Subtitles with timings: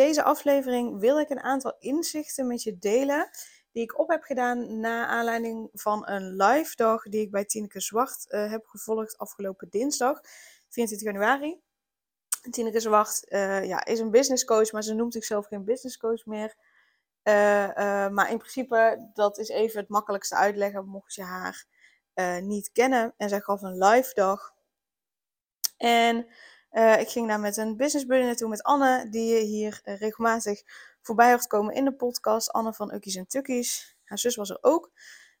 [0.00, 3.30] Deze aflevering wil ik een aantal inzichten met je delen
[3.72, 7.80] die ik op heb gedaan na aanleiding van een live dag die ik bij Tineke
[7.80, 10.20] Zwart uh, heb gevolgd afgelopen dinsdag,
[10.68, 11.60] 24 januari.
[12.50, 16.26] Tineke Zwart uh, ja, is een business coach, maar ze noemt zichzelf geen business coach
[16.26, 16.54] meer.
[17.22, 21.64] Uh, maar in principe, dat is even het makkelijkste uitleggen, mocht je haar
[22.42, 23.14] niet kennen.
[23.16, 24.54] En zij gaf een live dag.
[25.76, 26.26] En
[26.72, 29.98] uh, ik ging daar met een business buddy naartoe met Anne, die je hier uh,
[29.98, 30.62] regelmatig
[31.00, 32.52] voorbij hoort komen in de podcast.
[32.52, 33.96] Anne van Ukkies en Tukkies.
[34.04, 34.92] Haar zus was er ook.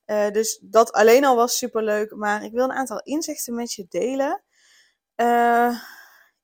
[0.06, 2.14] Uh, dus dat alleen al was super leuk.
[2.14, 4.42] Maar ik wil een aantal inzichten met je delen.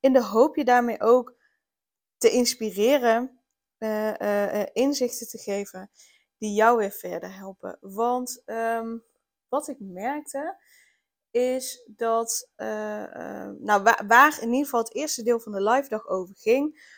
[0.01, 1.34] in de hoop je daarmee ook
[2.19, 3.41] te inspireren,
[4.73, 5.91] inzichten te geven
[6.39, 7.78] die jou weer verder helpen.
[7.81, 9.05] Want um,
[9.48, 10.56] wat ik merkte
[11.31, 15.89] is dat, uh, uh, nou, waar, in ieder geval het eerste deel van de live
[15.89, 16.95] dag over ging,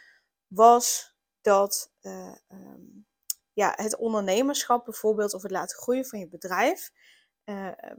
[0.46, 3.06] was dat uh, um,
[3.52, 6.90] ja, het ondernemerschap bijvoorbeeld, of het laten groeien van je bedrijf,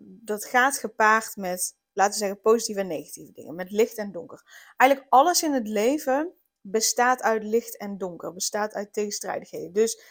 [0.02, 4.72] dat gaat gepaard met, laten we zeggen, positieve en negatieve dingen, met licht en donker.
[4.78, 9.74] Eigenlijk alles in het leven bestaat uit licht en donker, bestaat uit tegenstrijdigheden.
[9.74, 10.02] Dus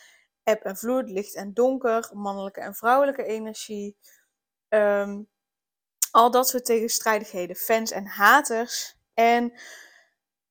[0.42, 3.97] eb en vloed, licht en donker, mannelijke en vrouwelijke energie.
[4.69, 5.28] Um,
[6.10, 8.96] al dat soort tegenstrijdigheden, fans en haters.
[9.14, 9.52] En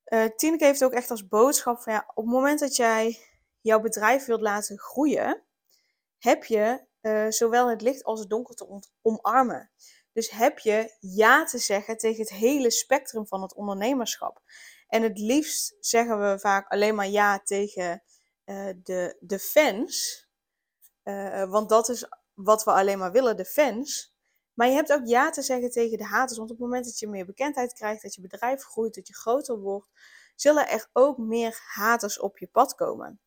[0.06, 3.20] uh, Tineke heeft ook echt als boodschap van ja, op het moment dat jij
[3.62, 5.44] jouw bedrijf wilt laten groeien,
[6.18, 9.72] heb je uh, zowel het licht als het donker te omarmen.
[10.14, 14.42] Dus heb je ja te zeggen tegen het hele spectrum van het ondernemerschap.
[14.88, 18.04] En het liefst zeggen we vaak alleen maar ja tegen
[18.46, 20.26] uh, de, de fans.
[21.48, 24.17] want dat is wat we alleen maar willen, de fans.
[24.58, 26.38] Maar je hebt ook ja te zeggen tegen de haters.
[26.38, 29.14] Want op het moment dat je meer bekendheid krijgt, dat je bedrijf groeit, dat je
[29.14, 29.88] groter wordt,
[30.36, 33.20] zullen er ook meer haters op je pad komen.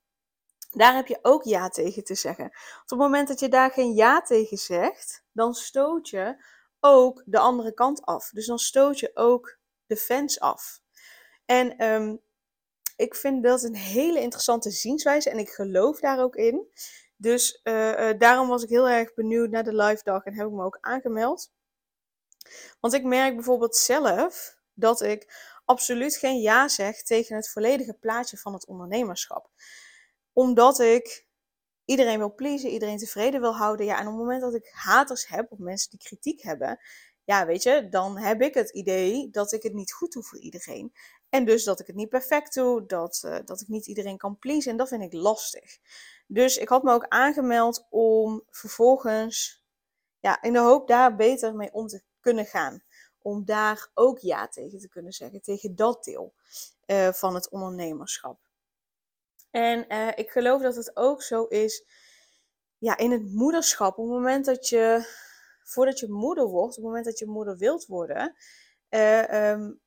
[0.70, 2.44] Daar heb je ook ja tegen te zeggen.
[2.82, 6.44] Op het moment dat je daar geen ja tegen zegt, dan stoot je
[6.80, 8.30] ook de andere kant af.
[8.30, 10.80] Dus dan stoot je ook de fans af.
[11.44, 12.20] En um,
[12.96, 16.66] ik vind dat een hele interessante zienswijze en ik geloof daar ook in.
[17.20, 20.46] Dus uh, uh, daarom was ik heel erg benieuwd naar de live dag en heb
[20.46, 21.52] ik me ook aangemeld.
[22.80, 25.32] Want ik merk bijvoorbeeld zelf dat ik
[25.64, 29.50] absoluut geen ja zeg tegen het volledige plaatje van het ondernemerschap.
[30.32, 31.26] Omdat ik
[31.84, 33.86] iedereen wil pleasen, iedereen tevreden wil houden.
[33.86, 36.80] Ja, en op het moment dat ik haters heb of mensen die kritiek hebben,
[37.24, 40.38] ja, weet je, dan heb ik het idee dat ik het niet goed doe voor
[40.38, 40.92] iedereen.
[41.28, 44.38] En dus dat ik het niet perfect doe, dat, uh, dat ik niet iedereen kan
[44.38, 44.70] pleasen.
[44.70, 45.78] En dat vind ik lastig.
[46.32, 49.64] Dus ik had me ook aangemeld om vervolgens,
[50.20, 52.82] ja, in de hoop daar beter mee om te kunnen gaan.
[53.22, 56.34] Om daar ook ja tegen te kunnen zeggen, tegen dat deel
[56.86, 58.40] uh, van het ondernemerschap.
[59.50, 61.84] En uh, ik geloof dat het ook zo is,
[62.78, 63.98] ja, in het moederschap.
[63.98, 65.06] Op het moment dat je,
[65.62, 68.34] voordat je moeder wordt, op het moment dat je moeder wilt worden,
[68.90, 69.80] uh, um,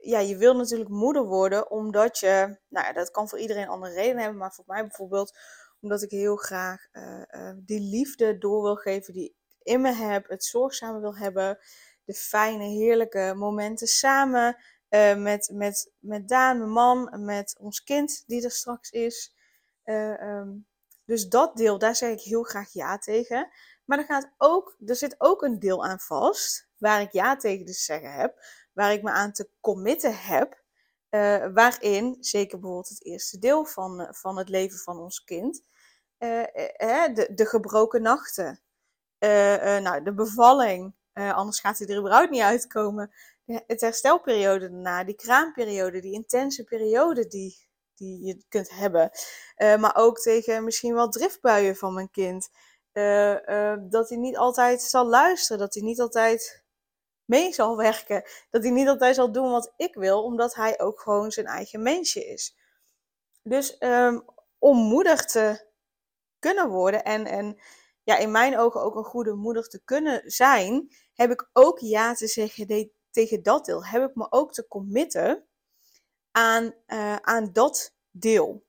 [0.00, 4.18] ja, je wil natuurlijk moeder worden omdat je, nou dat kan voor iedereen andere reden
[4.18, 5.38] hebben, maar voor mij bijvoorbeeld
[5.82, 9.92] omdat ik heel graag uh, uh, die liefde door wil geven die ik in me
[9.92, 11.58] heb, het zorgzame wil hebben,
[12.04, 14.56] de fijne, heerlijke momenten samen
[14.90, 19.34] uh, met, met, met Daan, mijn man, met ons kind die er straks is.
[19.84, 20.66] Um,
[21.04, 23.48] dus dat deel, daar zeg ik heel graag ja tegen.
[23.84, 27.66] Maar er, gaat ook, er zit ook een deel aan vast waar ik ja tegen
[27.66, 30.61] te zeggen heb waar ik me aan te committen heb.
[31.14, 35.62] Uh, waarin, zeker bijvoorbeeld het eerste deel van, uh, van het leven van ons kind,
[36.18, 36.44] uh,
[37.14, 38.60] de, de gebroken nachten,
[39.82, 43.12] nou, de bevalling, anders gaat hij er überhaupt niet uitkomen.
[43.46, 47.56] Het herstelperiode daarna, die kraamperiode, die intense periode die,
[47.94, 49.10] die je kunt hebben.
[49.56, 52.48] maar ook tegen misschien wel driftbuien van mijn kind.
[53.90, 56.61] dat hij niet altijd zal luisteren, dat hij niet altijd
[57.24, 58.24] mee zal werken.
[58.50, 61.82] Dat hij niet altijd zal doen wat ik wil, omdat hij ook gewoon zijn eigen
[61.82, 62.56] mensje is.
[63.42, 64.24] Dus um,
[64.58, 65.70] om moeder te
[66.38, 67.60] kunnen worden en, en
[68.02, 72.14] ja, in mijn ogen ook een goede moeder te kunnen zijn, heb ik ook ja
[72.14, 73.84] te zeggen tegen dat deel.
[73.84, 75.46] Heb ik me ook te committen
[76.30, 78.64] aan, uh, aan dat deel.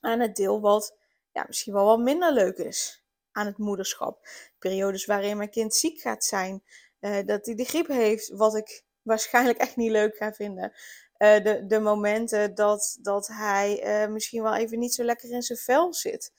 [0.00, 0.96] Aan het deel wat
[1.32, 4.28] ja, misschien wel wat minder leuk is aan het moederschap.
[4.58, 6.62] Periodes waarin mijn kind ziek gaat zijn,
[7.00, 10.72] uh, dat hij de griep heeft, wat ik waarschijnlijk echt niet leuk ga vinden.
[11.18, 15.42] Uh, de, de momenten dat, dat hij uh, misschien wel even niet zo lekker in
[15.42, 16.32] zijn vel zit.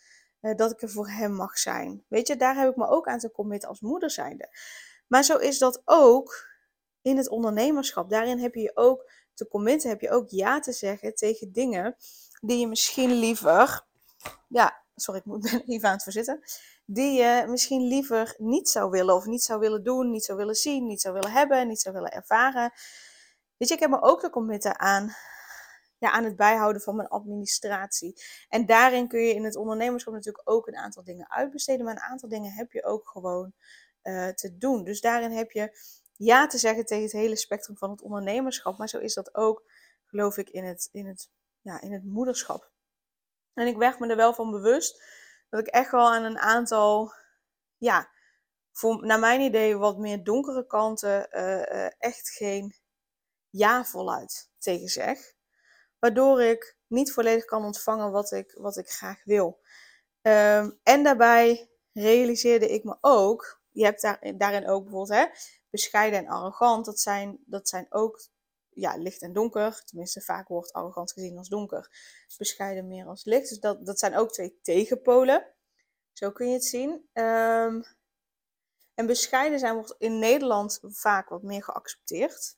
[0.55, 2.05] dat ik er voor hem mag zijn.
[2.07, 4.49] Weet je, daar heb ik me ook aan te committen als moeder zijnde.
[5.07, 6.49] Maar zo is dat ook
[7.01, 8.09] in het ondernemerschap.
[8.09, 11.95] Daarin heb je ook te committen, heb je ook ja te zeggen tegen dingen
[12.41, 13.85] die je misschien liever,
[14.47, 16.43] ja, sorry, ik moet even aan het verzitten,
[16.93, 20.55] die je misschien liever niet zou willen of niet zou willen doen, niet zou willen
[20.55, 22.71] zien, niet zou willen hebben, niet zou willen ervaren.
[23.57, 25.15] Weet je, ik heb me ook te committen aan,
[25.97, 28.21] ja, aan het bijhouden van mijn administratie.
[28.49, 32.01] En daarin kun je in het ondernemerschap natuurlijk ook een aantal dingen uitbesteden, maar een
[32.01, 33.53] aantal dingen heb je ook gewoon
[34.03, 34.83] uh, te doen.
[34.83, 35.77] Dus daarin heb je
[36.17, 38.77] ja te zeggen tegen het hele spectrum van het ondernemerschap.
[38.77, 39.63] Maar zo is dat ook,
[40.05, 41.29] geloof ik, in het, in het,
[41.61, 42.71] ja, in het moederschap.
[43.53, 45.03] En ik werd me er wel van bewust
[45.51, 47.13] dat ik echt wel aan een aantal,
[47.77, 48.09] ja,
[48.71, 52.75] voor, naar mijn idee wat meer donkere kanten uh, uh, echt geen
[53.49, 55.33] ja voluit tegen zeg.
[55.99, 59.59] Waardoor ik niet volledig kan ontvangen wat ik, wat ik graag wil.
[60.21, 65.25] Um, en daarbij realiseerde ik me ook, je hebt daar, daarin ook bijvoorbeeld hè,
[65.69, 68.21] bescheiden en arrogant, dat zijn, dat zijn ook
[68.73, 69.83] ja, licht en donker.
[69.85, 71.89] Tenminste, vaak wordt arrogant gezien als donker.
[72.37, 73.49] Bescheiden meer als licht.
[73.49, 75.53] Dus dat, dat zijn ook twee tegenpolen.
[76.13, 76.89] Zo kun je het zien.
[77.13, 77.83] Um,
[78.93, 82.57] en bescheiden zijn wordt in Nederland vaak wat meer geaccepteerd.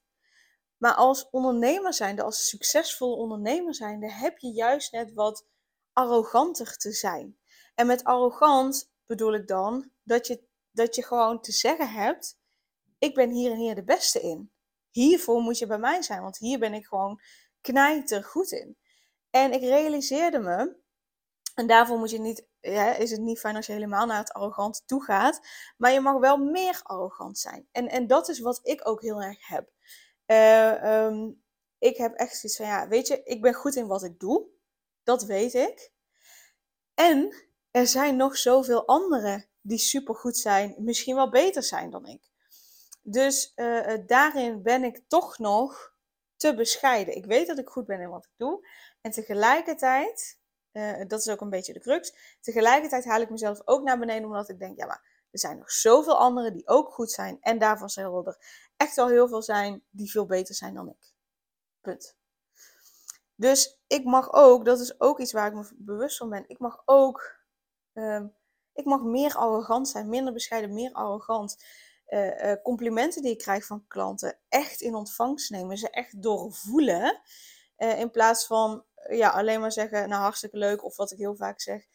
[0.78, 5.46] Maar als ondernemer zijnde, als succesvolle ondernemer zijnde, heb je juist net wat
[5.94, 7.38] arroganter te zijn.
[7.76, 12.42] En met arrogant bedoel ik dan dat je, dat je gewoon te zeggen hebt
[13.04, 14.52] ik ben hier en hier de beste in.
[14.94, 17.22] Hiervoor moet je bij mij zijn, want hier ben ik gewoon
[17.62, 18.78] knijter goed in.
[19.30, 20.76] En ik realiseerde me,
[21.56, 22.48] en daarvoor moet je niet,
[22.98, 25.40] is het niet fijn als je helemaal naar het arrogant toe gaat,
[25.78, 27.68] maar je mag wel meer arrogant zijn.
[27.72, 29.70] En, en dat is wat ik ook heel erg heb.
[30.28, 31.44] Uh, um,
[31.80, 34.48] ik heb echt zoiets van, ja, weet je, ik ben goed in wat ik doe.
[35.04, 35.92] Dat weet ik.
[36.94, 37.36] En
[37.72, 42.33] er zijn nog zoveel anderen die supergoed zijn, misschien wel beter zijn dan ik.
[43.06, 45.94] Dus uh, daarin ben ik toch nog
[46.36, 47.16] te bescheiden.
[47.16, 48.68] Ik weet dat ik goed ben in wat ik doe.
[49.02, 50.40] En tegelijkertijd,
[50.72, 54.26] uh, dat is ook een beetje de crux, tegelijkertijd haal ik mezelf ook naar beneden
[54.26, 57.38] omdat ik denk, ja maar er zijn nog zoveel anderen die ook goed zijn.
[57.42, 58.38] En daarvan zullen er
[58.78, 61.14] echt wel heel veel zijn die veel beter zijn dan ik.
[61.82, 62.16] Punt.
[63.36, 66.60] Dus ik mag ook, dat is ook iets waar ik me bewust van ben, ik
[66.60, 67.40] mag ook,
[67.94, 68.24] uh,
[68.74, 71.58] ik mag meer arrogant zijn, minder bescheiden, meer arrogant.
[72.14, 75.78] Uh, uh, complimenten die ik krijg van klanten echt in ontvangst nemen.
[75.78, 77.22] Ze echt doorvoelen.
[77.78, 80.84] Uh, in plaats van ja, alleen maar zeggen, nou hartstikke leuk.
[80.84, 81.86] Of wat ik heel vaak zeg,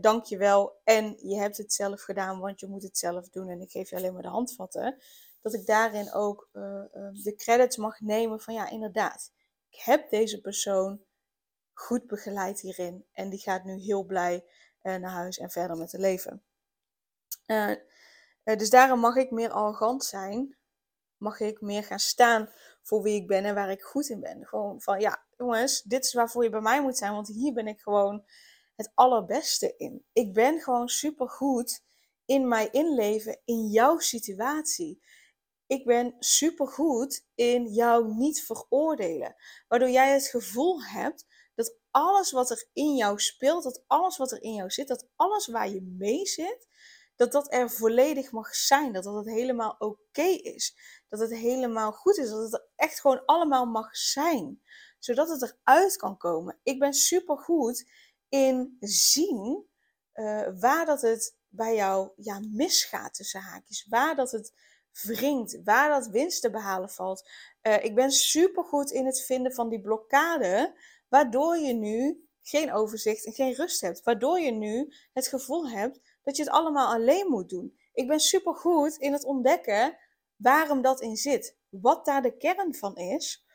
[0.00, 0.80] dank je wel.
[0.84, 3.48] En je hebt het zelf gedaan, want je moet het zelf doen.
[3.48, 5.02] En ik geef je alleen maar de handvatten.
[5.42, 6.48] Dat ik daarin ook
[7.12, 9.32] de credits mag nemen van ja, inderdaad.
[9.70, 11.00] Ik heb deze persoon
[11.72, 13.06] goed begeleid hierin.
[13.12, 14.44] En die gaat nu heel blij
[14.82, 16.42] naar huis en verder met het leven.
[17.46, 17.74] Uh,
[18.56, 20.56] dus daarom mag ik meer arrogant zijn.
[21.16, 22.50] Mag ik meer gaan staan
[22.82, 24.46] voor wie ik ben en waar ik goed in ben.
[24.46, 27.66] Gewoon van ja, jongens, dit is waarvoor je bij mij moet zijn, want hier ben
[27.66, 28.24] ik gewoon
[28.76, 30.04] het allerbeste in.
[30.12, 31.82] Ik ben gewoon supergoed
[32.24, 35.02] in mij inleven in jouw situatie.
[35.66, 39.34] Ik ben supergoed in jou niet veroordelen.
[39.68, 44.32] Waardoor jij het gevoel hebt dat alles wat er in jou speelt, dat alles wat
[44.32, 46.67] er in jou zit, dat alles waar je mee zit,
[47.18, 48.92] dat dat er volledig mag zijn.
[48.92, 50.76] Dat dat het helemaal oké is.
[51.08, 52.28] Dat het helemaal goed is.
[52.28, 54.62] Dat het er echt gewoon allemaal mag zijn.
[54.98, 56.58] Zodat het eruit kan komen.
[56.62, 57.90] Ik ben super goed
[58.28, 59.66] in zien
[60.14, 63.86] uh, waar dat het bij jou ja, misgaat tussen haakjes.
[63.88, 64.52] Waar dat het
[65.02, 65.60] wringt.
[65.64, 67.30] Waar dat winst te behalen valt.
[67.62, 70.80] Uh, ik ben super goed in het vinden van die blokkade.
[71.08, 74.02] Waardoor je nu geen overzicht en geen rust hebt.
[74.02, 77.78] Waardoor je nu het gevoel hebt dat je het allemaal alleen moet doen.
[77.92, 79.98] Ik ben supergoed in het ontdekken
[80.36, 81.56] waarom dat in zit.
[81.68, 83.46] Wat daar de kern van is.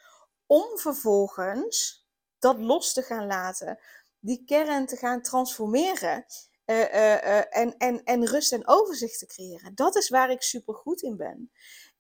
[0.46, 2.08] Om vervolgens
[2.40, 3.80] dat los te gaan laten.
[4.20, 6.26] Die kern te gaan transformeren.
[6.66, 9.76] Uh, uh, uh, en, en, en rust en overzicht te creëren.
[9.76, 11.52] Dat is waar ik supergoed in ben.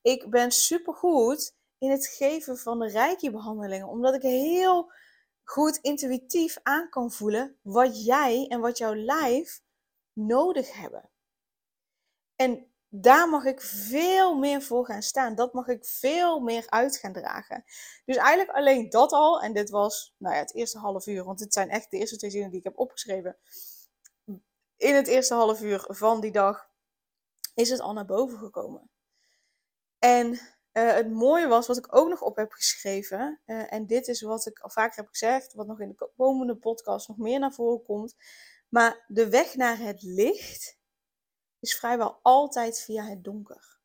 [0.01, 3.87] Ik ben supergoed in het geven van de reiki-behandelingen.
[3.87, 4.91] Omdat ik heel
[5.43, 9.61] goed intuïtief aan kan voelen wat jij en wat jouw lijf
[10.13, 11.09] nodig hebben.
[12.35, 15.35] En daar mag ik veel meer voor gaan staan.
[15.35, 17.63] Dat mag ik veel meer uit gaan dragen.
[18.05, 19.41] Dus eigenlijk alleen dat al.
[19.41, 21.23] En dit was nou ja, het eerste half uur.
[21.23, 23.37] Want dit zijn echt de eerste twee zinnen die ik heb opgeschreven.
[24.77, 26.69] In het eerste half uur van die dag
[27.55, 28.89] is het al naar boven gekomen.
[29.99, 34.07] En uh, het mooie was, wat ik ook nog op heb geschreven, uh, en dit
[34.07, 37.39] is wat ik al vaker heb gezegd, wat nog in de komende podcast nog meer
[37.39, 38.15] naar voren komt,
[38.73, 40.77] maar de weg naar het licht
[41.59, 43.79] is vrijwel altijd via het donker.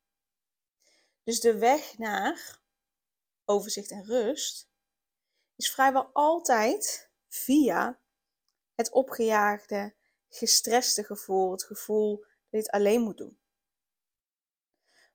[1.22, 2.60] Dus de weg naar
[3.44, 4.68] overzicht en rust
[5.56, 8.00] is vrijwel altijd via
[8.74, 9.94] het opgejaagde,
[10.28, 13.38] gestreste gevoel, het gevoel dat je het alleen moet doen.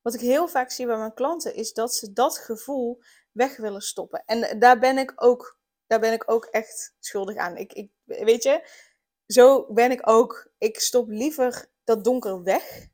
[0.01, 3.01] Wat ik heel vaak zie bij mijn klanten is dat ze dat gevoel
[3.31, 4.23] weg willen stoppen.
[4.25, 7.57] En daar ben ik ook, daar ben ik ook echt schuldig aan.
[7.57, 8.91] Ik, ik, weet je,
[9.33, 10.51] zo ben ik ook.
[10.57, 12.87] Ik stop liever dat donker weg.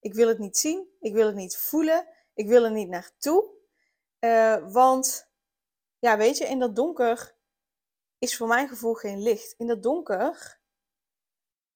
[0.00, 3.52] Ik wil het niet zien, ik wil het niet voelen, ik wil er niet naartoe.
[4.20, 5.30] Uh, want,
[5.98, 7.36] ja, weet je, in dat donker
[8.18, 9.54] is voor mijn gevoel geen licht.
[9.58, 10.60] In dat donker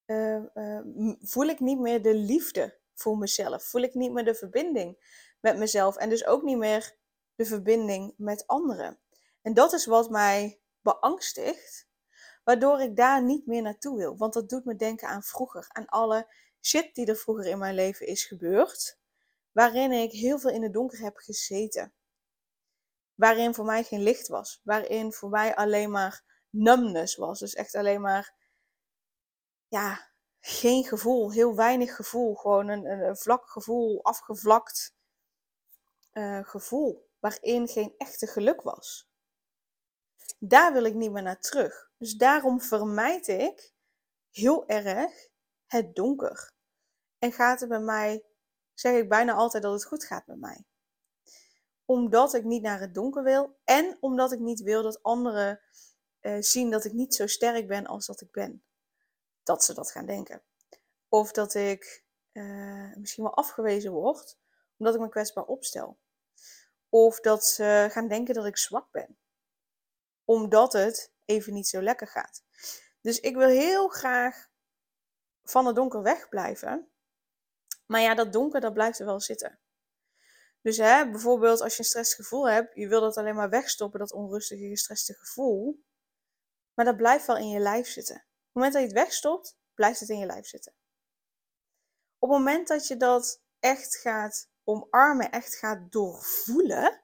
[0.06, 0.80] uh, uh,
[1.20, 3.64] voel ik niet meer de liefde voor mezelf.
[3.64, 4.98] Voel ik niet meer de verbinding
[5.40, 6.96] met mezelf en dus ook niet meer
[7.34, 8.98] de verbinding met anderen.
[9.42, 11.87] En dat is wat mij beangstigt,
[12.48, 14.16] waardoor ik daar niet meer naartoe wil.
[14.16, 17.74] Want dat doet me denken aan vroeger, aan alle shit die er vroeger in mijn
[17.74, 18.98] leven is gebeurd,
[19.52, 21.94] waarin ik heel veel in het donker heb gezeten.
[23.14, 27.38] Waarin voor mij geen licht was, waarin voor mij alleen maar numbness was.
[27.38, 28.34] Dus echt alleen maar
[29.66, 32.34] ja, geen gevoel, heel weinig gevoel.
[32.34, 34.94] Gewoon een, een, vlak gevoel, afgevlakt
[36.12, 39.07] uh, gevoel, waarin geen echte geluk was.
[40.38, 41.90] Daar wil ik niet meer naar terug.
[41.96, 43.72] Dus daarom vermijd ik
[44.30, 45.28] heel erg
[45.66, 46.52] het donker.
[47.18, 48.24] En gaat het bij mij,
[48.74, 50.64] zeg ik bijna altijd dat het goed gaat met mij.
[51.84, 55.60] Omdat ik niet naar het donker wil en omdat ik niet wil dat anderen
[56.20, 58.62] uh, zien dat ik niet zo sterk ben als dat ik ben
[59.42, 60.42] dat ze dat gaan denken.
[61.08, 64.38] Of dat ik uh, misschien wel afgewezen word
[64.76, 65.98] omdat ik me kwetsbaar opstel.
[66.88, 69.18] Of dat ze gaan denken dat ik zwak ben.
[70.28, 72.42] Omdat het even niet zo lekker gaat.
[73.00, 74.48] Dus ik wil heel graag
[75.44, 76.88] van het donker wegblijven.
[77.86, 79.60] Maar ja, dat donker, dat blijft er wel zitten.
[80.62, 84.12] Dus hè, bijvoorbeeld als je een stressgevoel hebt, je wil dat alleen maar wegstoppen, dat
[84.12, 85.84] onrustige, gestreste gevoel.
[86.74, 90.00] Maar dat blijft wel in je lijf zitten het moment dat je het wegstopt, blijft
[90.00, 90.74] het in je lijf zitten.
[92.18, 97.02] Op het moment dat je dat echt gaat omarmen, echt gaat doorvoelen,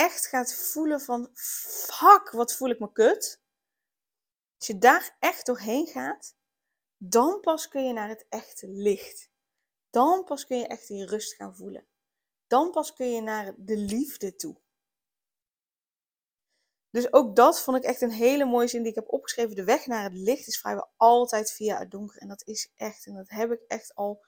[0.00, 3.40] echt gaat voelen van fuck, wat voel ik me kut.
[4.56, 6.34] Als je daar echt doorheen gaat,
[6.96, 9.30] dan pas kun je naar het echte licht.
[9.90, 11.86] Dan pas kun je echt die rust gaan voelen.
[12.46, 14.60] Dan pas kun je naar de liefde toe.
[16.90, 19.56] Dus ook dat vond ik echt een hele mooie zin die ik heb opgeschreven.
[19.56, 22.20] De weg naar het licht is vrijwel altijd via het donker.
[22.20, 24.24] En dat is echt, en dat heb ik echt al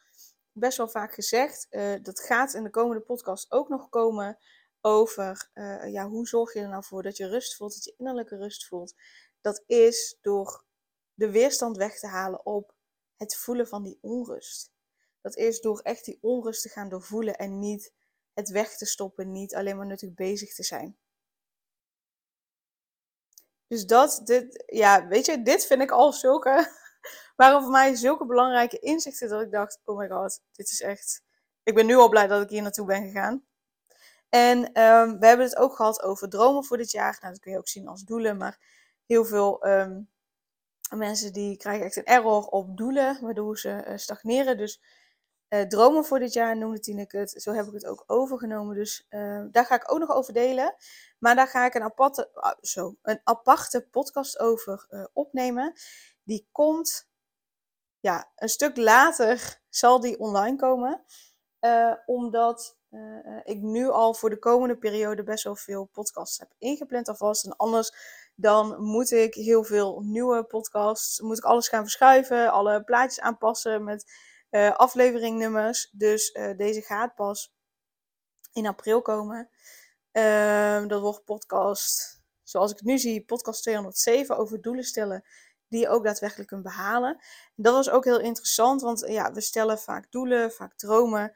[0.52, 1.66] best wel vaak gezegd.
[1.70, 4.38] Uh, dat gaat in de komende podcast ook nog komen
[4.82, 7.94] over uh, ja, hoe zorg je er nou voor dat je rust voelt, dat je
[7.98, 8.94] innerlijke rust voelt.
[9.40, 10.64] Dat is door
[11.14, 12.74] de weerstand weg te halen op
[13.16, 14.72] het voelen van die onrust.
[15.20, 17.92] Dat is door echt die onrust te gaan doorvoelen en niet
[18.32, 20.96] het weg te stoppen, niet alleen maar nuttig bezig te zijn.
[23.66, 26.72] Dus dat, dit, ja, weet je, dit vind ik al zulke,
[27.36, 31.22] waren voor mij zulke belangrijke inzichten dat ik dacht, oh my god, dit is echt,
[31.62, 33.46] ik ben nu al blij dat ik hier naartoe ben gegaan.
[34.34, 37.18] En um, we hebben het ook gehad over dromen voor dit jaar.
[37.20, 38.58] Nou, dat kun je ook zien als doelen, maar
[39.06, 40.10] heel veel um,
[40.96, 44.56] mensen die krijgen echt een error op doelen, waardoor ze uh, stagneren.
[44.56, 44.82] Dus
[45.48, 47.30] uh, dromen voor dit jaar noemde Tineke het.
[47.30, 48.74] Zo heb ik het ook overgenomen.
[48.74, 50.74] Dus uh, daar ga ik ook nog over delen.
[51.18, 55.72] Maar daar ga ik een aparte, uh, zo, een aparte podcast over uh, opnemen.
[56.22, 57.08] Die komt,
[58.00, 61.04] ja, een stuk later zal die online komen.
[62.06, 62.80] omdat
[63.44, 67.44] ik nu al voor de komende periode best wel veel podcasts heb ingepland alvast.
[67.44, 67.92] En anders
[68.34, 73.84] dan moet ik heel veel nieuwe podcasts, moet ik alles gaan verschuiven, alle plaatjes aanpassen
[73.84, 74.12] met
[74.50, 75.88] uh, afleveringnummers.
[75.92, 77.54] Dus uh, deze gaat pas
[78.52, 79.50] in april komen.
[80.12, 85.24] Uh, dat wordt podcast, zoals ik het nu zie, podcast 207 over doelen stellen
[85.68, 87.18] die je ook daadwerkelijk kunt behalen.
[87.54, 91.32] dat was ook heel interessant, want ja, we stellen vaak doelen, vaak dromen.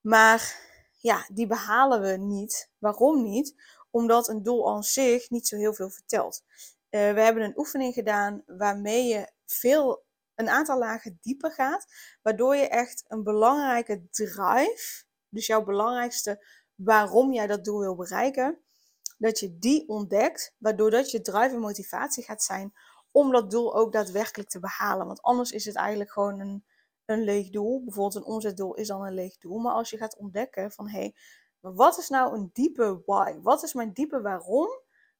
[0.00, 0.69] Maar
[1.00, 2.70] ja, die behalen we niet.
[2.78, 3.54] Waarom niet?
[3.90, 6.42] Omdat een doel aan zich niet zo heel veel vertelt.
[6.90, 10.04] Uh, we hebben een oefening gedaan waarmee je veel
[10.34, 11.86] een aantal lagen dieper gaat,
[12.22, 18.58] waardoor je echt een belangrijke drive, dus jouw belangrijkste waarom jij dat doel wil bereiken,
[19.18, 22.72] dat je die ontdekt, waardoor dat je drive en motivatie gaat zijn
[23.10, 25.06] om dat doel ook daadwerkelijk te behalen.
[25.06, 26.64] Want anders is het eigenlijk gewoon een,
[27.10, 27.84] een leeg doel.
[27.84, 29.58] Bijvoorbeeld een omzetdoel is dan een leeg doel.
[29.58, 31.14] Maar als je gaat ontdekken van hé, hey,
[31.60, 33.38] wat is nou een diepe why?
[33.42, 34.68] Wat is mijn diepe waarom?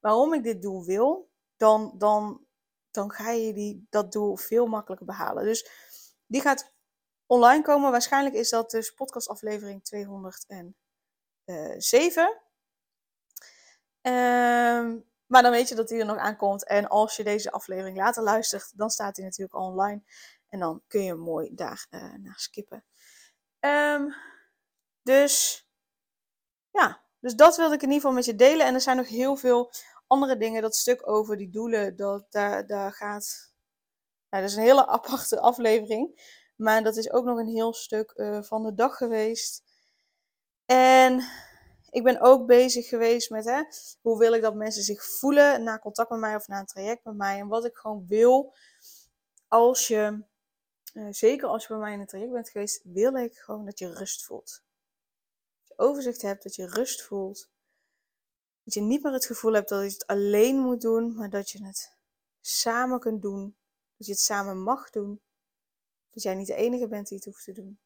[0.01, 2.47] Waarom ik dit doel wil, dan, dan,
[2.91, 5.45] dan ga je die, dat doel veel makkelijker behalen.
[5.45, 5.71] Dus
[6.27, 6.73] die gaat
[7.27, 7.91] online komen.
[7.91, 12.41] Waarschijnlijk is dat dus podcastaflevering 207.
[14.03, 16.65] Um, maar dan weet je dat die er nog aankomt.
[16.65, 20.03] En als je deze aflevering later luistert, dan staat die natuurlijk online.
[20.51, 22.85] En dan kun je mooi daar uh, naar skippen.
[23.61, 24.15] Um,
[25.03, 25.67] dus
[26.71, 28.67] ja, dus dat wilde ik in ieder geval met je delen.
[28.67, 29.73] En er zijn nog heel veel
[30.07, 30.63] andere dingen.
[30.63, 33.53] Dat stuk over die doelen, dat, daar, daar gaat.
[34.29, 36.39] Dat is een hele aparte aflevering.
[36.57, 39.63] Maar dat is ook nog een heel stuk uh, van de dag geweest.
[40.65, 41.25] En
[41.91, 43.63] ik ben ook bezig geweest met hè,
[44.01, 47.05] hoe wil ik dat mensen zich voelen na contact met mij of na een traject
[47.05, 47.39] met mij.
[47.39, 48.55] En wat ik gewoon wil
[49.49, 50.25] als je,
[50.95, 53.79] uh, zeker als je bij mij in een traject bent geweest, wil ik gewoon dat
[53.79, 54.63] je rust voelt.
[55.59, 57.51] Dat je overzicht hebt, dat je rust voelt.
[58.65, 61.51] Dat je niet meer het gevoel hebt dat je het alleen moet doen, maar dat
[61.51, 61.97] je het
[62.41, 63.57] samen kunt doen.
[63.97, 65.21] Dat je het samen mag doen.
[66.11, 67.81] Dat jij niet de enige bent die het hoeft te doen.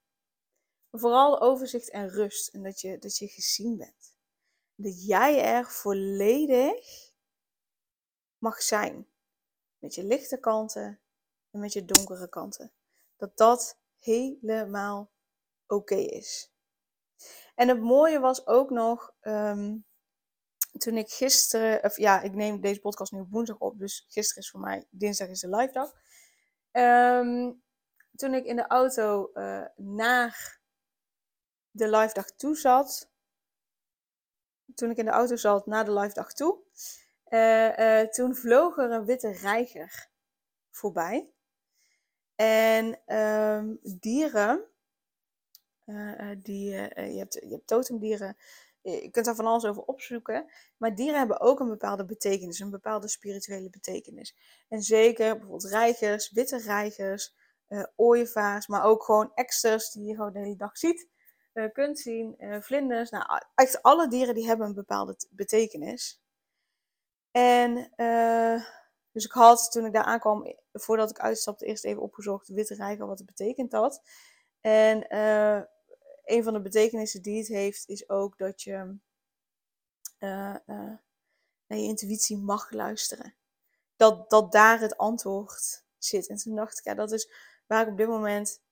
[0.90, 2.48] Maar vooral overzicht en rust.
[2.48, 4.16] En dat je, dat je gezien bent.
[4.74, 7.12] Dat jij er volledig
[8.38, 9.08] mag zijn.
[9.78, 11.00] Met je lichte kanten
[11.50, 12.72] en met je donkere kanten.
[13.24, 15.10] Dat dat helemaal
[15.66, 16.52] oké is.
[17.54, 19.86] En het mooie was ook nog, um,
[20.78, 24.50] toen ik gisteren, of ja, ik neem deze podcast nu woensdag op, dus gisteren is
[24.50, 25.92] voor mij, dinsdag is de live dag.
[26.72, 27.62] Um,
[28.16, 30.60] toen ik in de auto uh, naar
[31.70, 33.10] de live dag toe zat,
[34.74, 36.58] toen ik in de auto zat naar de live dag toe,
[37.28, 40.10] uh, uh, toen vloog er een witte reiger
[40.70, 41.33] voorbij.
[42.34, 44.64] En um, dieren,
[45.84, 48.36] uh, die, je, hebt, je hebt totemdieren,
[48.80, 50.50] je kunt daar van alles over opzoeken.
[50.76, 54.36] Maar dieren hebben ook een bepaalde betekenis, een bepaalde spirituele betekenis.
[54.68, 57.34] En zeker bijvoorbeeld reigers, witte reigers,
[57.96, 61.08] ooievaars, maar ook gewoon eksters die je gewoon de hele dag ziet
[61.54, 63.10] uh, kunt zien, uh, vlinders.
[63.10, 66.22] Nou, echt alle dieren die hebben een bepaalde betekenis.
[67.30, 68.64] En uh,
[69.14, 73.06] dus ik had toen ik daar aankwam, voordat ik uitstapte, eerst even opgezocht witte reiger,
[73.06, 74.02] wat het betekent dat.
[74.60, 75.14] En
[76.24, 78.96] een van de betekenissen die het heeft, is ook dat je
[80.18, 81.02] naar
[81.66, 83.34] je intuïtie mag luisteren.
[83.96, 86.28] Dat, dat daar het antwoord zit.
[86.28, 87.32] En toen dacht ik, ja, dat is
[87.66, 88.62] waar ik op dit moment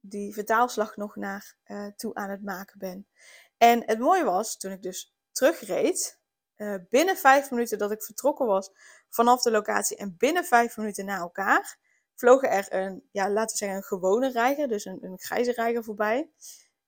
[0.00, 1.56] die vertaalslag nog naar
[1.96, 3.08] toe aan het maken ben.
[3.56, 6.18] En het mooie was, toen ik dus terugreed,
[6.56, 8.70] uh, binnen vijf minuten dat ik vertrokken was
[9.08, 11.76] vanaf de locatie en binnen vijf minuten na elkaar,
[12.14, 15.84] vlogen er een, ja, laten we zeggen, een gewone reiger, dus een, een grijze reiger
[15.84, 16.30] voorbij.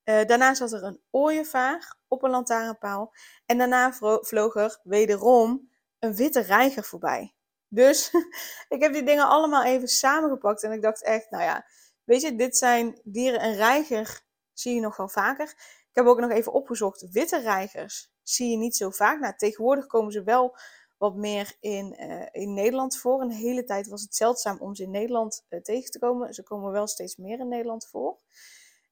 [0.03, 3.13] Uh, daarna zat er een ooievaar op een lantaarnpaal.
[3.45, 7.33] En daarna vloog er wederom een witte reiger voorbij.
[7.67, 8.11] Dus
[8.75, 10.63] ik heb die dingen allemaal even samengepakt.
[10.63, 11.65] En ik dacht echt, nou ja,
[12.07, 13.43] Weet je, dit zijn dieren.
[13.43, 14.21] Een reiger
[14.53, 15.49] zie je nog wel vaker.
[15.89, 17.09] Ik heb ook nog even opgezocht.
[17.11, 19.19] Witte reigers zie je niet zo vaak.
[19.19, 20.57] Nou, tegenwoordig komen ze wel
[20.97, 23.21] wat meer in, uh, in Nederland voor.
[23.21, 26.33] Een hele tijd was het zeldzaam om ze in Nederland uh, tegen te komen.
[26.33, 28.19] Ze komen wel steeds meer in Nederland voor.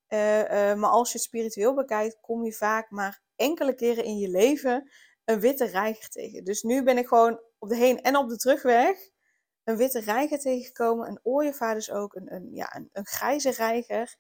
[0.10, 0.20] Uh,
[0.74, 4.92] maar als je het spiritueel bekijkt, kom je vaak maar enkele keren in je leven
[5.26, 6.44] een witte reiger tegen.
[6.44, 9.10] Dus nu ben ik gewoon op de heen- en op de terugweg
[9.64, 11.08] een witte reiger tegengekomen.
[11.08, 12.16] Een ooievaar dus ook.
[12.16, 14.16] Een, een, ja, een, een grijze reiger.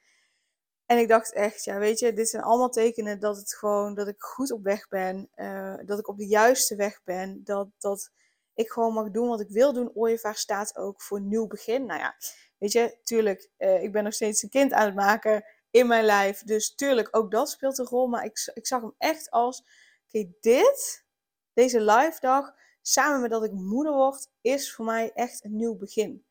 [0.85, 4.07] En ik dacht echt, ja, weet je, dit zijn allemaal tekenen dat het gewoon, dat
[4.07, 5.29] ik goed op weg ben.
[5.35, 7.43] Uh, dat ik op de juiste weg ben.
[7.43, 8.11] Dat, dat
[8.53, 9.91] ik gewoon mag doen wat ik wil doen.
[9.93, 11.85] Ooievaar staat ook voor nieuw begin.
[11.85, 12.15] Nou ja,
[12.57, 16.05] weet je, tuurlijk, uh, ik ben nog steeds een kind aan het maken in mijn
[16.05, 16.43] lijf.
[16.43, 18.07] Dus tuurlijk, ook dat speelt een rol.
[18.07, 19.63] Maar ik, ik zag hem echt als,
[20.07, 21.05] oké, dit,
[21.53, 25.75] deze live dag samen met dat ik moeder word, is voor mij echt een nieuw
[25.75, 26.25] begin.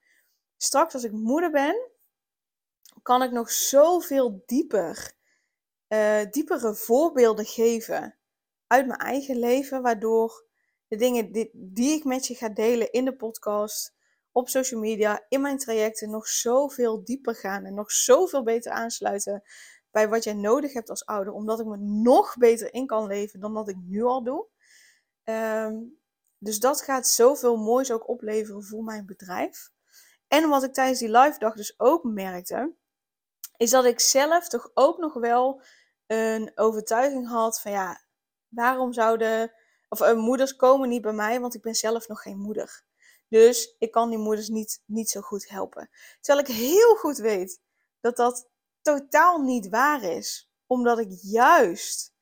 [0.57, 1.91] Straks als ik moeder ben,
[3.05, 5.13] kan ik nog zoveel dieper,
[5.89, 8.17] uh, diepere voorbeelden geven
[8.67, 10.47] uit mijn eigen leven, waardoor
[10.89, 13.95] de dingen die, ik met je ga delen in de podcast,
[14.33, 19.43] op social media, in mijn trajecten nog zoveel dieper gaan en nog zoveel beter aansluiten
[19.91, 23.41] bij wat jij nodig hebt als ouder, omdat ik me nog beter in kan leven
[23.41, 24.47] dan dat ik nu al doe.
[25.25, 25.99] Um,
[26.39, 29.71] dus dat gaat zoveel moois ook opleveren voor mijn bedrijf.
[30.29, 32.75] En wat ik tijdens die live dag dus ook merkte,
[33.57, 35.63] is dat ik zelf toch ook nog wel
[36.07, 38.05] een overtuiging had van ja,
[38.49, 39.53] waarom zouden,
[39.89, 42.83] of uh, moeders komen niet bij mij, want ik ben zelf nog geen moeder.
[43.29, 45.91] Dus ik kan die moeders niet, niet zo goed helpen.
[46.21, 47.61] Terwijl ik heel goed weet
[48.01, 48.49] dat dat
[48.83, 50.51] totaal niet waar is.
[50.67, 52.15] Omdat ik juist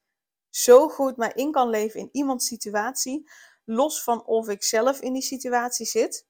[0.50, 3.30] zo goed mij in kan leven in iemands situatie.
[3.64, 6.26] Los van of ik zelf in die situatie zit.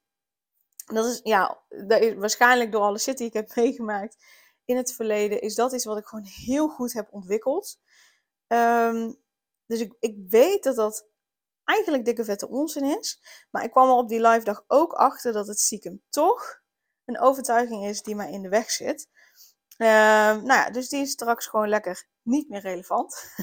[0.84, 4.16] Dat is, ja, dat is waarschijnlijk door alle shit die ik heb meegemaakt
[4.64, 7.80] in het verleden, is dat iets wat ik gewoon heel goed heb ontwikkeld.
[8.46, 9.20] Um,
[9.66, 11.06] dus ik, ik weet dat dat
[11.64, 13.22] eigenlijk dikke vette onzin is.
[13.50, 16.60] Maar ik kwam er op die live dag ook achter dat het stiekem toch
[17.04, 19.08] een overtuiging is die mij in de weg zit.
[19.78, 23.34] Uh, nou ja, dus die is straks gewoon lekker niet meer relevant.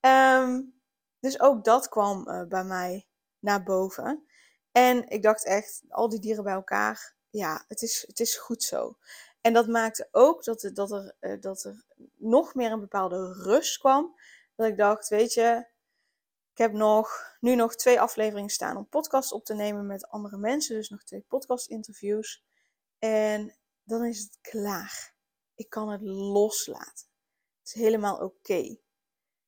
[0.00, 0.80] um,
[1.24, 3.06] dus ook dat kwam uh, bij mij
[3.38, 4.26] naar boven.
[4.72, 8.62] En ik dacht echt, al die dieren bij elkaar, ja, het is, het is goed
[8.62, 8.96] zo.
[9.44, 11.84] En dat maakte ook dat, dat, er, uh, dat er
[12.16, 14.20] nog meer een bepaalde rust kwam.
[14.54, 15.66] Dat ik dacht, weet je,
[16.52, 20.36] ik heb nog, nu nog twee afleveringen staan om podcast op te nemen met andere
[20.36, 20.76] mensen.
[20.76, 22.44] Dus nog twee podcast interviews.
[22.98, 25.14] En dan is het klaar.
[25.54, 27.08] Ik kan het loslaten.
[27.58, 28.76] Het is helemaal oké.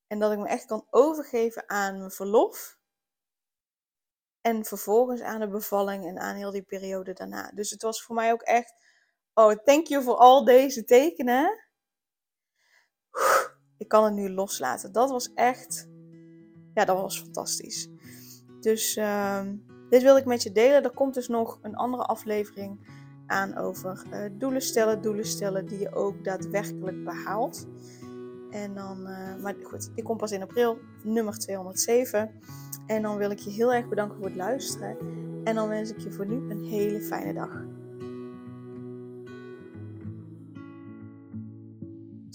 [0.06, 2.78] En dat ik me echt kan overgeven aan mijn verlof.
[4.40, 7.50] En vervolgens aan de bevalling en aan heel die periode daarna.
[7.54, 8.84] Dus het was voor mij ook echt.
[9.38, 11.68] Oh, thank you voor al deze tekenen.
[13.78, 14.92] Ik kan het nu loslaten.
[14.92, 15.88] Dat was echt
[16.76, 17.88] ja, dat was fantastisch.
[18.60, 19.40] Dus uh,
[19.90, 20.82] dit wil ik met je delen.
[20.82, 22.88] Er komt dus nog een andere aflevering
[23.26, 27.66] aan over uh, doelen stellen, doelen stellen die je ook daadwerkelijk behaalt.
[28.50, 32.30] En dan, uh, maar goed, ik kom pas in april, nummer 207.
[32.86, 34.96] En dan wil ik je heel erg bedanken voor het luisteren.
[35.44, 37.75] En dan wens ik je voor nu een hele fijne dag.